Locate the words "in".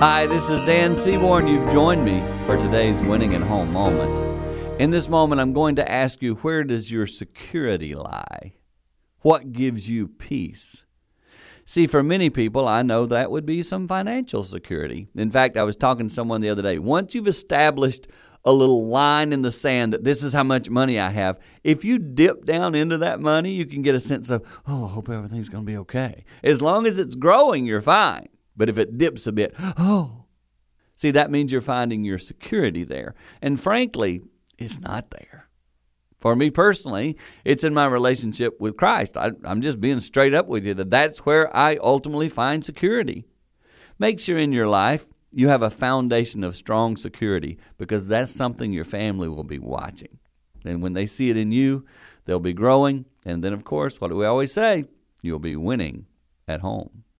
4.78-4.90, 15.16-15.30, 19.32-19.40, 37.64-37.74, 44.38-44.52, 51.36-51.52